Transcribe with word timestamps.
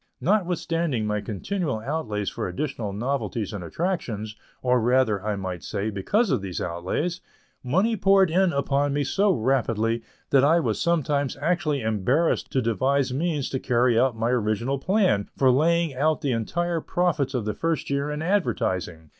Notwithstanding 0.19 1.05
my 1.05 1.21
continual 1.21 1.77
outlays 1.77 2.27
for 2.27 2.47
additional 2.47 2.91
novelties 2.91 3.53
and 3.53 3.63
attractions, 3.63 4.35
or 4.63 4.81
rather 4.81 5.23
I 5.23 5.35
might 5.35 5.63
say, 5.63 5.91
because 5.91 6.31
of 6.31 6.41
these 6.41 6.59
outlays, 6.59 7.21
money 7.63 7.95
poured 7.95 8.31
in 8.31 8.51
upon 8.51 8.93
me 8.93 9.03
so 9.03 9.31
rapidly 9.31 10.01
that 10.31 10.43
I 10.43 10.59
was 10.59 10.81
sometimes 10.81 11.37
actually 11.39 11.81
embarrassed 11.81 12.51
to 12.53 12.63
devise 12.63 13.13
means 13.13 13.47
to 13.51 13.59
carry 13.59 13.99
out 13.99 14.17
my 14.17 14.31
original 14.31 14.79
plan 14.79 15.29
for 15.37 15.51
laying 15.51 15.93
out 15.93 16.21
the 16.21 16.31
entire 16.31 16.81
profits 16.81 17.35
of 17.35 17.45
the 17.45 17.53
first 17.53 17.91
year 17.91 18.09
in 18.09 18.23
advertising. 18.23 19.09